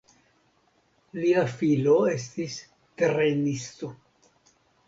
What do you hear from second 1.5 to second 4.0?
filo estis trejnisto.